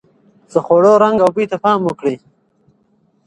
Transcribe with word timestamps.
د 0.51 0.53
خوړو 0.65 0.93
رنګ 1.03 1.17
او 1.23 1.29
بوی 1.35 1.45
ته 1.51 1.57
پام 1.63 1.79
وکړئ. 1.83 2.15